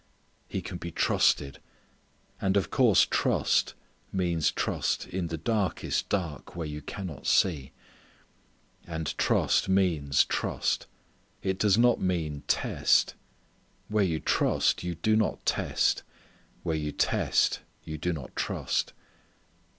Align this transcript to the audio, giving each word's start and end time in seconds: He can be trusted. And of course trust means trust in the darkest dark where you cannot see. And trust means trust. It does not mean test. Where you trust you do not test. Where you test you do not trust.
He 0.47 0.63
can 0.63 0.79
be 0.79 0.89
trusted. 0.89 1.59
And 2.41 2.57
of 2.57 2.71
course 2.71 3.05
trust 3.07 3.75
means 4.11 4.49
trust 4.51 5.05
in 5.05 5.27
the 5.27 5.37
darkest 5.37 6.09
dark 6.09 6.55
where 6.55 6.65
you 6.65 6.81
cannot 6.81 7.27
see. 7.27 7.71
And 8.87 9.15
trust 9.19 9.69
means 9.69 10.25
trust. 10.25 10.87
It 11.43 11.59
does 11.59 11.77
not 11.77 12.01
mean 12.01 12.41
test. 12.47 13.13
Where 13.89 14.03
you 14.03 14.19
trust 14.19 14.81
you 14.81 14.95
do 14.95 15.15
not 15.15 15.45
test. 15.45 16.01
Where 16.63 16.75
you 16.75 16.91
test 16.91 17.59
you 17.83 17.99
do 17.99 18.11
not 18.11 18.35
trust. 18.35 18.93